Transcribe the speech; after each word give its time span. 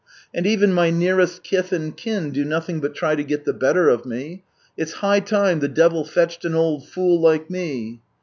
And 0.33 0.47
even 0.47 0.73
my 0.73 0.89
nearest 0.89 1.43
kith 1.43 1.71
and 1.71 1.95
kin 1.95 2.31
do 2.31 2.43
nothing 2.43 2.79
but 2.79 2.95
try 2.95 3.13
to 3.13 3.23
get 3.23 3.45
the 3.45 3.53
better 3.53 3.87
of 3.87 4.03
me. 4.03 4.43
It's 4.75 4.93
high 4.93 5.19
time 5.19 5.59
the 5.59 5.67
devil 5.67 6.05
fetched 6.05 6.43
an 6.43 6.55
old 6.55 6.87
fool 6.87 7.21
like 7.21 7.51
me. 7.51 8.01